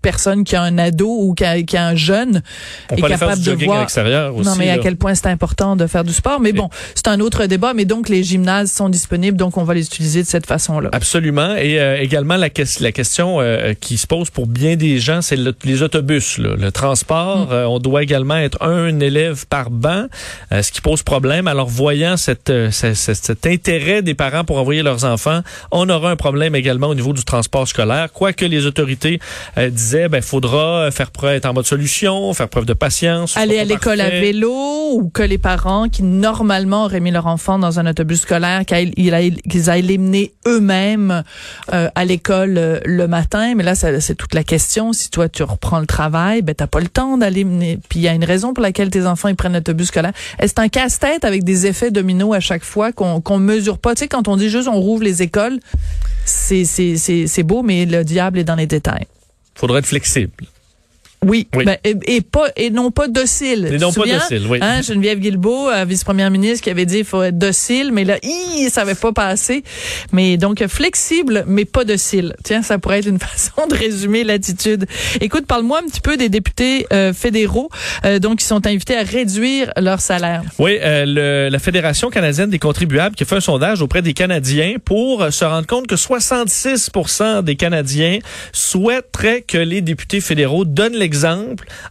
personne 0.02 0.44
qui 0.44 0.56
a 0.56 0.62
un 0.62 0.76
ado 0.78 1.08
ou 1.08 1.34
qui 1.34 1.44
a, 1.44 1.62
qui 1.62 1.76
a 1.76 1.86
un 1.86 1.94
jeune 1.94 2.42
On 2.90 2.96
est 2.96 3.00
peut 3.00 3.06
aller 3.06 3.16
faire 3.16 3.28
capable 3.28 3.42
du 3.42 3.48
de 3.56 3.62
à 3.62 3.64
voir. 3.64 4.34
aussi. 4.34 4.48
non, 4.48 4.54
mais 4.56 4.70
à 4.70 4.78
quel 4.78 4.96
point 4.96 5.14
c'est 5.14 5.28
important 5.28 5.76
de 5.76 5.86
faire 5.86 6.04
du 6.04 6.12
sport. 6.12 6.40
Mais 6.40 6.52
bon, 6.52 6.68
c'est 6.94 7.08
un 7.08 7.20
autre 7.20 7.46
débat. 7.46 7.72
Mais 7.74 7.84
donc, 7.84 8.08
les 8.08 8.22
gymnases 8.22 8.70
sont 8.72 8.88
disponibles, 8.88 9.36
donc 9.36 9.56
on 9.56 9.64
va 9.64 9.74
les 9.74 9.86
utiliser 9.86 10.22
de 10.22 10.28
cette 10.28 10.46
façon-là. 10.46 10.90
Absolument. 10.92 11.54
Et 11.56 11.80
euh, 11.80 11.98
également, 12.00 12.36
la, 12.36 12.50
ques- 12.50 12.80
la 12.80 12.92
question 12.92 13.40
euh, 13.40 13.74
qui 13.80 13.96
se 13.96 14.06
pose 14.06 14.30
pour 14.30 14.46
bien 14.46 14.76
des 14.76 14.98
gens, 14.98 15.22
c'est 15.22 15.36
le- 15.36 15.54
les 15.64 15.82
autobus. 15.82 16.38
là. 16.38 16.54
Le 16.58 16.72
transport, 16.72 17.46
Mm. 17.48 17.52
euh, 17.52 17.66
on 17.68 17.78
doit 17.78 18.02
également 18.02 18.36
être 18.36 18.60
un 18.62 18.98
élève 19.00 19.46
par 19.46 19.70
banc, 19.70 20.06
ce 20.50 20.70
qui 20.72 20.80
pose 20.80 21.02
problème. 21.02 21.46
Alors, 21.46 21.68
voyant 21.68 22.16
cette, 22.16 22.52
cet 22.70 23.46
intérêt 23.46 24.02
des 24.02 24.14
parents 24.14 24.44
pour 24.44 24.58
envoyer 24.58 24.82
leurs 24.82 25.04
enfants, 25.04 25.42
on 25.70 25.88
aura 25.88 26.10
un 26.10 26.16
problème 26.16 26.54
également 26.56 26.88
au 26.88 26.94
niveau 26.94 27.12
du 27.12 27.24
transport 27.24 27.68
scolaire. 27.68 28.12
Quoique 28.12 28.44
les 28.44 28.66
autorités 28.66 29.20
euh, 29.58 29.70
disaient, 29.92 30.08
ben, 30.08 30.22
faudra 30.22 30.90
faire 30.90 31.10
preuve, 31.10 31.36
être 31.36 31.46
en 31.46 31.54
mode 31.54 31.66
solution, 31.66 32.32
faire 32.34 32.48
preuve 32.48 32.66
de 32.66 32.74
patience. 32.74 33.32
ce 33.32 33.38
aller 33.38 33.58
à 33.58 33.64
l'école 33.64 34.00
à 34.00 34.10
vélo 34.10 34.52
ou 34.92 35.10
que 35.10 35.22
les 35.22 35.38
parents 35.38 35.88
qui 35.88 36.02
normalement 36.02 36.84
auraient 36.84 37.00
mis 37.00 37.10
leur 37.10 37.26
enfant 37.26 37.58
dans 37.58 37.78
un 37.78 37.86
autobus 37.86 38.20
scolaire 38.22 38.64
qu'ils 38.64 38.92
ils 38.96 39.14
aillent, 39.14 39.36
qu'ils 39.48 39.70
aillent 39.70 39.82
les 39.82 39.98
mener 39.98 40.32
eux-mêmes 40.46 41.22
euh, 41.72 41.88
à 41.94 42.04
l'école 42.04 42.58
euh, 42.58 42.80
le 42.84 43.06
matin. 43.08 43.54
Mais 43.54 43.62
là 43.62 43.74
c'est 43.74 44.14
toute 44.14 44.34
la 44.34 44.44
question. 44.44 44.92
Si 44.92 45.10
toi 45.10 45.28
tu 45.28 45.42
reprends 45.42 45.80
le 45.80 45.86
travail 45.86 46.42
ben 46.42 46.54
t'as 46.54 46.66
pas 46.66 46.80
le 46.80 46.88
temps 46.88 47.18
d'aller 47.18 47.44
mener. 47.44 47.78
Puis 47.88 48.00
il 48.00 48.02
y 48.02 48.08
a 48.08 48.14
une 48.14 48.24
raison 48.24 48.52
pour 48.52 48.62
laquelle 48.62 48.90
tes 48.90 49.06
enfants 49.06 49.28
ils 49.28 49.36
prennent 49.36 49.54
l'autobus 49.54 49.88
scolaire. 49.88 50.12
Est-ce 50.38 50.54
un 50.60 50.68
casse-tête 50.68 51.24
avec 51.24 51.44
des 51.44 51.66
effets 51.66 51.90
dominos 51.90 52.34
à 52.34 52.40
chaque 52.40 52.64
fois 52.64 52.92
qu'on 52.92 53.20
qu'on 53.20 53.38
mesure 53.38 53.78
pas? 53.78 53.94
Tu 53.94 54.00
sais 54.00 54.08
quand 54.08 54.28
on 54.28 54.36
dit 54.36 54.48
juste 54.48 54.68
on 54.68 54.80
rouvre 54.80 55.02
les 55.02 55.22
écoles 55.22 55.58
c'est 56.24 56.64
c'est 56.64 56.96
c'est 56.96 57.26
c'est 57.26 57.42
beau 57.42 57.62
mais 57.62 57.84
le 57.84 58.04
diable 58.04 58.38
est 58.38 58.44
dans 58.44 58.54
les 58.54 58.66
détails 58.66 59.06
Faudra 59.54 59.78
être 59.78 59.86
flexible. 59.86 60.46
Oui, 61.24 61.46
Oui. 61.54 61.64
ben, 61.64 61.76
et, 61.84 61.94
et 62.06 62.20
pas 62.20 62.48
et 62.56 62.70
non 62.70 62.90
pas 62.90 63.08
docile. 63.08 63.68
Et 63.72 63.78
non 63.78 63.92
pas 63.92 64.04
docile, 64.06 64.46
oui. 64.48 64.58
Hein, 64.60 64.82
Geneviève 64.82 65.18
Guilbeault, 65.20 65.70
euh, 65.70 65.84
vice-première 65.84 66.30
ministre, 66.30 66.64
qui 66.64 66.70
avait 66.70 66.86
dit 66.86 66.98
il 66.98 67.04
faut 67.04 67.22
être 67.22 67.38
docile, 67.38 67.90
mais 67.92 68.04
là, 68.04 68.16
hi, 68.22 68.68
ça 68.70 68.82
avait 68.82 68.94
pas 68.96 69.12
passé. 69.12 69.62
Mais 70.12 70.36
donc 70.36 70.64
flexible, 70.66 71.44
mais 71.46 71.64
pas 71.64 71.84
docile. 71.84 72.34
Tiens, 72.42 72.62
ça 72.62 72.78
pourrait 72.78 72.98
être 72.98 73.06
une 73.06 73.18
façon 73.20 73.66
de 73.68 73.74
résumer 73.74 74.24
l'attitude. 74.24 74.86
Écoute, 75.20 75.46
parle-moi 75.46 75.80
un 75.84 75.86
petit 75.88 76.00
peu 76.00 76.16
des 76.16 76.28
députés 76.28 76.86
euh, 76.92 77.12
fédéraux, 77.12 77.68
euh, 78.04 78.18
donc 78.18 78.40
qui 78.40 78.44
sont 78.44 78.66
invités 78.66 78.96
à 78.96 79.02
réduire 79.04 79.72
leur 79.76 80.00
salaire. 80.00 80.42
Oui, 80.58 80.78
euh, 80.82 81.04
le- 81.06 81.48
la 81.50 81.58
Fédération 81.60 82.10
canadienne 82.10 82.50
des 82.50 82.58
contribuables 82.58 83.14
qui 83.14 83.22
a 83.22 83.26
fait 83.26 83.36
un 83.36 83.40
sondage 83.40 83.80
auprès 83.80 84.02
des 84.02 84.12
Canadiens 84.12 84.74
pour 84.84 85.22
euh, 85.22 85.30
se 85.30 85.44
rendre 85.44 85.66
compte 85.66 85.86
que 85.86 85.94
66% 85.96 87.42
des 87.42 87.54
Canadiens 87.56 88.18
souhaiteraient 88.52 89.42
que 89.42 89.58
les 89.58 89.80
députés 89.80 90.20
fédéraux 90.20 90.64
donnent 90.64 90.94
l'exemple 90.94 91.11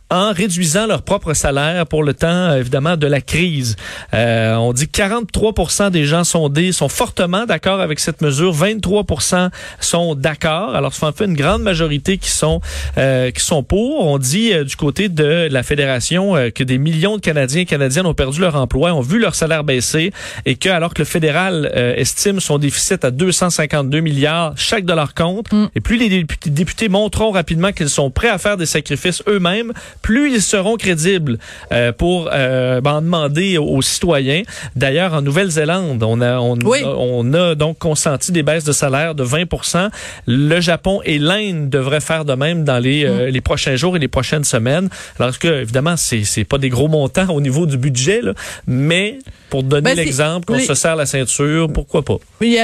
en 0.09 0.31
réduisant 0.33 0.87
leur 0.87 1.01
propre 1.03 1.33
salaire 1.33 1.85
pour 1.87 2.03
le 2.03 2.13
temps, 2.13 2.53
évidemment, 2.55 2.97
de 2.97 3.07
la 3.07 3.21
crise. 3.21 3.75
Euh, 4.13 4.55
on 4.55 4.73
dit 4.73 4.85
43% 4.85 5.89
des 5.91 6.05
gens 6.05 6.23
sondés 6.23 6.71
sont 6.71 6.89
fortement 6.89 7.45
d'accord 7.45 7.79
avec 7.79 7.99
cette 7.99 8.21
mesure, 8.21 8.53
23% 8.53 9.49
sont 9.79 10.15
d'accord. 10.15 10.75
Alors, 10.75 10.93
ça 10.93 11.07
en 11.07 11.11
fait 11.11 11.25
une 11.25 11.35
grande 11.35 11.61
majorité 11.61 12.17
qui 12.17 12.29
sont 12.29 12.61
euh, 12.97 13.31
qui 13.31 13.43
sont 13.43 13.63
pour. 13.63 14.05
On 14.05 14.17
dit 14.17 14.53
euh, 14.53 14.63
du 14.63 14.75
côté 14.75 15.09
de 15.09 15.47
la 15.51 15.63
fédération 15.63 16.35
euh, 16.35 16.49
que 16.49 16.63
des 16.63 16.77
millions 16.77 17.17
de 17.17 17.21
Canadiens 17.21 17.61
et 17.61 17.65
Canadiennes 17.65 18.05
ont 18.05 18.13
perdu 18.13 18.41
leur 18.41 18.55
emploi, 18.55 18.93
ont 18.93 19.01
vu 19.01 19.19
leur 19.19 19.35
salaire 19.35 19.63
baisser 19.63 20.11
et 20.45 20.55
que 20.55 20.69
alors 20.69 20.93
que 20.93 21.01
le 21.01 21.05
fédéral 21.05 21.71
euh, 21.75 21.93
estime 21.95 22.39
son 22.39 22.57
déficit 22.57 23.03
à 23.05 23.11
252 23.11 23.99
milliards, 23.99 24.53
chaque 24.55 24.85
dollar 24.85 25.13
compte. 25.13 25.47
Et 25.75 25.81
plus 25.81 25.97
les 25.97 26.25
députés 26.45 26.89
montreront 26.89 27.31
rapidement 27.31 27.71
qu'ils 27.71 27.89
sont 27.89 28.11
prêts 28.11 28.29
à 28.29 28.37
faire 28.37 28.57
des 28.57 28.65
sacrifices 28.65 29.10
eux-mêmes, 29.27 29.73
plus 30.01 30.33
ils 30.33 30.41
seront 30.41 30.77
crédibles 30.77 31.37
euh, 31.71 31.91
pour 31.91 32.29
euh, 32.33 32.81
ben, 32.81 32.93
en 32.93 33.01
demander 33.01 33.57
aux, 33.57 33.65
aux 33.65 33.81
citoyens. 33.81 34.43
D'ailleurs, 34.75 35.13
en 35.13 35.21
Nouvelle-Zélande, 35.21 36.01
on 36.03 36.21
a 36.21 36.37
on, 36.39 36.57
Oui. 36.63 36.79
on 36.85 37.33
a 37.33 37.55
donc 37.55 37.77
consenti 37.79 38.31
des 38.31 38.43
baisses 38.43 38.63
de 38.63 38.71
salaire 38.71 39.15
de 39.15 39.23
20% 39.25 39.89
Le 40.27 40.59
Japon 40.61 41.01
et 41.05 41.19
l'Inde 41.19 41.69
devraient 41.69 41.99
faire 42.01 42.25
de 42.25 42.33
même 42.33 42.63
dans 42.63 42.79
les, 42.79 43.05
euh, 43.05 43.29
les 43.29 43.41
prochains 43.41 43.75
jours 43.75 43.95
et 43.95 43.99
les 43.99 44.07
prochaines 44.07 44.43
semaines. 44.43 44.89
Alors 45.19 45.37
que, 45.39 45.61
évidemment, 45.61 45.97
c'est 45.97 46.23
c'est 46.23 46.43
pas 46.43 46.57
des 46.57 46.69
gros 46.69 46.87
montants 46.87 47.29
au 47.33 47.41
niveau 47.41 47.65
du 47.65 47.77
budget, 47.77 48.21
là, 48.21 48.33
mais 48.67 49.19
pour 49.49 49.63
donner 49.63 49.81
Ben, 49.95 49.97
l'exemple 49.97 50.45
qu'on 50.45 50.55
les- 50.55 50.65
se 50.65 50.73
serre 50.75 50.95
la 50.95 51.05
ceinture, 51.05 51.67
pourquoi 51.73 52.03
pas? 52.03 52.17
Oui, 52.39 52.57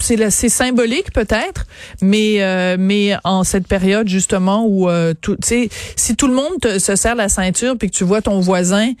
c'est 0.00 0.48
symbolique 0.48 1.12
peut-être, 1.12 1.64
mais 2.00 2.42
euh, 2.42 2.76
mais 2.78 3.14
en 3.24 3.44
cette 3.44 3.66
période 3.68 4.08
justement 4.08 4.64
où 4.66 4.88
euh, 4.88 5.14
tout, 5.20 5.36
tu 5.36 5.46
sais, 5.48 5.68
si 5.96 6.16
tout 6.16 6.26
le 6.26 6.34
monde 6.34 6.52
te- 6.60 6.78
se 6.78 6.96
serre 6.96 7.14
la 7.14 7.28
ceinture 7.28 7.76
puis 7.78 7.90
que 7.90 7.96
tu 7.96 8.04
vois 8.04 8.22
ton 8.22 8.40
voisin 8.40 8.92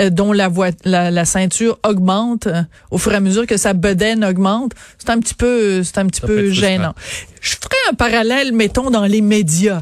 euh, 0.00 0.10
dont 0.10 0.32
la, 0.32 0.48
voi- 0.48 0.70
la 0.84 1.10
la 1.10 1.24
ceinture 1.24 1.78
augmente 1.86 2.46
euh, 2.46 2.62
au 2.90 2.98
fur 2.98 3.12
et 3.12 3.16
à 3.16 3.20
mesure 3.20 3.46
que 3.46 3.56
sa 3.56 3.72
bedaine 3.74 4.24
augmente, 4.24 4.72
c'est 4.98 5.10
un 5.10 5.18
petit 5.18 5.34
peu 5.34 5.82
c'est 5.82 5.98
un 5.98 6.06
petit 6.06 6.20
Ça 6.20 6.26
peu 6.26 6.50
gênant. 6.50 6.94
Je 7.40 7.50
ferais 7.56 7.90
un 7.90 7.94
parallèle, 7.94 8.52
mettons 8.52 8.90
dans 8.90 9.04
les 9.04 9.20
médias. 9.20 9.80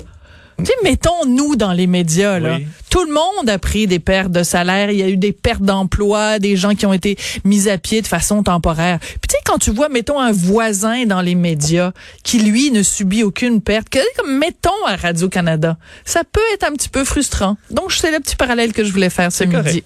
Tu 0.59 0.65
sais, 0.65 0.73
mettons 0.83 1.27
nous 1.27 1.57
dans 1.57 1.73
les 1.73 1.87
médias 1.87 2.39
là. 2.39 2.57
Oui. 2.57 2.67
Tout 2.91 3.05
le 3.05 3.13
monde 3.13 3.51
a 3.51 3.59
pris 3.59 3.87
des 3.87 3.99
pertes 3.99 4.33
de 4.33 4.43
salaire. 4.43 4.91
Il 4.91 4.99
y 4.99 5.03
a 5.03 5.09
eu 5.09 5.19
des 5.19 5.33
pertes 5.33 5.63
d'emploi, 5.63 6.39
des 6.39 6.57
gens 6.57 6.75
qui 6.75 6.87
ont 6.87 6.95
été 6.95 7.19
mis 7.45 7.69
à 7.69 7.77
pied 7.77 8.01
de 8.01 8.07
façon 8.07 8.43
temporaire. 8.43 8.99
Puis 9.01 9.29
tu 9.29 9.33
sais, 9.33 9.43
quand 9.45 9.59
tu 9.59 9.71
vois, 9.71 9.91
mettons, 9.91 10.19
un 10.19 10.33
voisin 10.33 11.05
dans 11.05 11.21
les 11.21 11.35
médias 11.35 11.93
qui, 12.23 12.39
lui, 12.39 12.71
ne 12.71 12.83
subit 12.83 13.23
aucune 13.23 13.61
perte, 13.61 13.91
que, 13.91 13.99
comme 14.17 14.39
mettons 14.39 14.87
à 14.87 14.97
Radio-Canada, 14.97 15.77
ça 16.07 16.23
peut 16.25 16.41
être 16.55 16.65
un 16.65 16.73
petit 16.73 16.89
peu 16.89 17.05
frustrant. 17.05 17.59
Donc, 17.71 17.93
c'est 17.93 18.13
le 18.13 18.21
petit 18.21 18.37
parallèle 18.37 18.73
que 18.73 18.83
je 18.85 18.93
voulais 18.93 19.11
faire 19.11 19.33
ce 19.33 19.45
midi. 19.45 19.57
correct. 19.57 19.85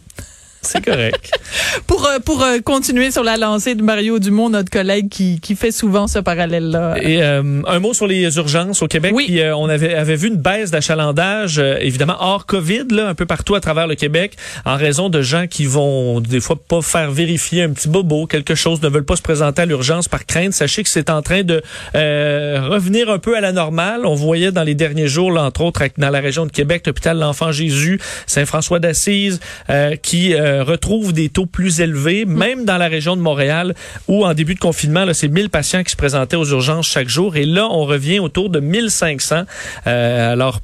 C'est 0.63 0.85
correct. 0.85 1.31
Pour, 1.87 2.07
euh, 2.07 2.19
pour 2.25 2.43
euh, 2.43 2.59
continuer 2.61 3.11
sur 3.11 3.25
la 3.25 3.37
lancée 3.37 3.75
de 3.75 3.83
Mario 3.83 4.19
Dumont, 4.19 4.51
notre 4.51 4.71
collègue 4.71 5.09
qui, 5.09 5.41
qui 5.41 5.57
fait 5.57 5.73
souvent 5.73 6.07
ce 6.07 6.19
parallèle-là. 6.19 6.97
Et 7.03 7.23
euh, 7.23 7.63
un 7.67 7.79
mot 7.79 7.95
sur 7.95 8.07
les 8.07 8.37
urgences 8.37 8.83
au 8.83 8.87
Québec. 8.87 9.13
Oui. 9.15 9.27
Puis, 9.27 9.41
euh, 9.41 9.57
on 9.57 9.69
avait, 9.69 9.95
avait 9.95 10.17
vu 10.17 10.29
une 10.29 10.37
baisse 10.37 10.71
d'achalandage, 10.71 11.59
euh, 11.59 11.79
évidemment 11.81 12.17
hors 12.21 12.47
COVID, 12.47 12.85
là, 12.91 13.09
un 13.09 13.15
peu 13.15 13.27
partout 13.27 13.55
à 13.55 13.61
travers 13.61 13.87
le 13.87 13.95
Québec, 13.95 14.37
en 14.65 14.77
raison 14.77 15.09
de 15.09 15.23
gens 15.23 15.47
qui 15.47 15.67
vont 15.67 16.21
des 16.21 16.41
fois 16.41 16.57
pas 16.57 16.83
faire 16.83 17.11
vérifier 17.11 17.63
un 17.63 17.71
petit 17.71 17.89
bobo, 17.89 18.27
quelque 18.27 18.55
chose, 18.55 18.83
ne 18.83 18.89
veulent 18.89 19.05
pas 19.05 19.17
se 19.17 19.23
présenter 19.23 19.63
à 19.63 19.67
l'urgence 19.67 20.09
par 20.09 20.27
crainte. 20.27 20.53
Sachez 20.53 20.83
que 20.83 20.89
c'est 20.89 21.11
en 21.11 21.23
train 21.23 21.43
de 21.43 21.63
euh, 21.95 22.61
revenir 22.69 23.11
un 23.11 23.19
peu 23.19 23.37
à 23.37 23.41
la 23.41 23.53
normale. 23.53 24.05
On 24.05 24.15
voyait 24.15 24.53
dans 24.53 24.63
les 24.63 24.75
derniers 24.75 25.09
jours, 25.09 25.33
là, 25.33 25.45
entre 25.45 25.63
autres, 25.63 25.81
dans 25.99 26.11
la 26.11 26.21
région 26.21 26.47
de 26.47 26.53
Québec, 26.53 26.87
l'hôpital 26.87 27.19
L'Enfant 27.19 27.53
Jésus, 27.53 28.01
Saint-François 28.27 28.79
d'Assise, 28.79 29.41
euh, 29.71 29.97
qui 29.97 30.35
euh, 30.51 30.65
retrouve 30.65 31.13
des 31.13 31.29
taux 31.29 31.47
plus 31.47 31.81
élevés, 31.81 32.25
même 32.25 32.65
dans 32.65 32.77
la 32.77 32.89
région 32.89 33.17
de 33.17 33.21
Montréal, 33.21 33.75
où 34.09 34.25
en 34.25 34.35
début 34.35 34.55
de 34.55 34.61
confinement, 34.61 35.07
c'est 35.13 35.29
1000 35.29 35.49
patients 35.51 35.83
qui 35.83 35.93
se 35.93 35.97
présentaient 35.97 36.37
aux 36.37 36.47
urgences 36.47 36.89
chaque 36.89 37.09
jour. 37.09 37.37
Et 37.37 37.45
là, 37.45 37.69
on 37.71 37.85
revient 37.85 38.19
autour 38.19 38.51
de 38.51 38.61
1500. 38.61 39.43
Euh, 39.87 40.33
alors, 40.33 40.61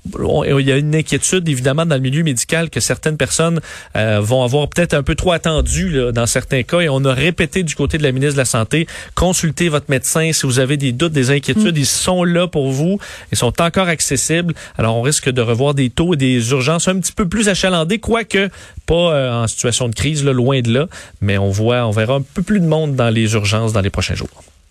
il 0.47 0.66
y 0.66 0.73
a 0.73 0.76
une 0.76 0.95
inquiétude, 0.95 1.49
évidemment, 1.49 1.87
dans 1.87 1.95
le 1.95 2.00
milieu 2.00 2.23
médical 2.23 2.71
que 2.71 2.81
certaines 2.81 3.16
personnes 3.16 3.61
euh, 3.97 4.21
vont 4.21 4.43
avoir 4.43 4.69
peut-être 4.69 4.95
un 4.95 5.02
peu 5.02 5.14
trop 5.14 5.33
attendu 5.33 5.90
là, 5.90 6.12
dans 6.12 6.26
certains 6.26 6.62
cas. 6.62 6.81
Et 6.81 6.88
on 6.88 7.05
a 7.05 7.14
répété 7.14 7.62
du 7.62 7.75
côté 7.75 7.99
de 7.99 8.02
la 8.02 8.12
ministre 8.12 8.35
de 8.35 8.40
la 8.40 8.45
Santé, 8.45 8.87
consultez 9.14 9.69
votre 9.69 9.87
médecin 9.88 10.33
si 10.33 10.47
vous 10.47 10.59
avez 10.59 10.76
des 10.76 10.93
doutes, 10.93 11.12
des 11.12 11.31
inquiétudes. 11.31 11.76
Ils 11.76 11.87
sont 11.87 12.25
là 12.25 12.47
pour 12.49 12.71
vous. 12.71 12.99
Ils 13.33 13.38
sont 13.38 13.61
encore 13.61 13.88
accessibles. 13.88 14.55
Alors, 14.78 14.97
on 14.97 15.02
risque 15.02 15.31
de 15.31 15.43
revoir 15.43 15.75
des 15.75 15.90
taux 15.90 16.14
et 16.14 16.16
des 16.16 16.50
urgences 16.50 16.88
un 16.88 16.99
petit 16.99 17.12
peu 17.12 17.28
plus 17.28 17.49
achalandés, 17.49 17.99
quoique 17.99 18.49
pas 18.87 19.12
euh, 19.12 19.43
en 19.43 19.47
situation 19.47 19.88
de 19.88 19.95
crise, 19.95 20.25
là, 20.25 20.33
loin 20.33 20.61
de 20.61 20.73
là. 20.73 20.87
Mais 21.21 21.38
on 21.38 21.50
voit, 21.50 21.87
on 21.87 21.90
verra 21.90 22.14
un 22.14 22.23
peu 22.23 22.43
plus 22.43 22.61
de 22.61 22.66
monde 22.66 22.95
dans 22.97 23.11
les 23.11 23.35
urgences 23.35 23.73
dans 23.73 23.81
les 23.81 23.90
prochains 23.90 24.14
jours. 24.14 24.28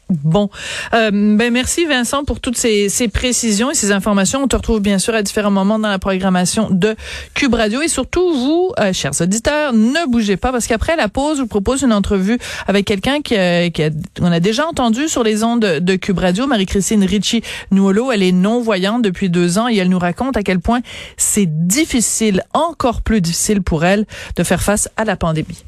Bon, 0.09 0.51
euh, 0.93 1.09
ben 1.12 1.51
merci 1.51 1.85
Vincent 1.88 2.24
pour 2.25 2.39
toutes 2.39 2.57
ces, 2.57 2.89
ces 2.89 3.07
précisions 3.07 3.71
et 3.71 3.74
ces 3.74 3.91
informations. 3.91 4.43
On 4.43 4.47
te 4.47 4.55
retrouve 4.55 4.79
bien 4.79 5.00
sûr 5.00 5.15
à 5.15 5.24
différents 5.24 5.50
moments 5.50 5.79
dans 5.79 5.89
la 5.89 5.97
programmation 5.97 6.67
de 6.69 6.95
Cube 7.33 7.55
Radio 7.55 7.81
et 7.81 7.88
surtout 7.88 8.31
vous, 8.33 8.71
euh, 8.79 8.93
chers 8.93 9.19
auditeurs, 9.19 9.74
ne 9.74 10.07
bougez 10.07 10.38
pas 10.38 10.51
parce 10.51 10.67
qu'après 10.67 10.95
la 10.95 11.07
pause, 11.09 11.38
je 11.38 11.41
vous 11.41 11.47
propose 11.47 11.81
une 11.81 11.91
entrevue 11.91 12.38
avec 12.67 12.85
quelqu'un 12.85 13.21
qui, 13.21 13.35
a- 13.35 13.71
qui 13.71 13.81
a- 13.81 13.89
qu'on 14.19 14.31
a 14.31 14.39
déjà 14.39 14.67
entendu 14.67 15.07
sur 15.07 15.24
les 15.24 15.43
ondes 15.43 15.62
de, 15.62 15.79
de 15.79 15.95
Cube 15.95 16.19
Radio, 16.19 16.45
Marie-Christine 16.45 17.03
Ricci 17.03 17.41
Nuolo. 17.71 18.12
Elle 18.12 18.21
est 18.21 18.31
non 18.31 18.62
voyante 18.62 19.01
depuis 19.01 19.29
deux 19.29 19.57
ans 19.57 19.67
et 19.67 19.75
elle 19.77 19.89
nous 19.89 20.00
raconte 20.00 20.38
à 20.38 20.43
quel 20.43 20.59
point 20.59 20.81
c'est 21.17 21.47
difficile, 21.67 22.43
encore 22.53 23.01
plus 23.01 23.21
difficile 23.21 23.63
pour 23.63 23.85
elle, 23.85 24.05
de 24.35 24.43
faire 24.43 24.62
face 24.62 24.88
à 24.97 25.03
la 25.03 25.15
pandémie. 25.15 25.63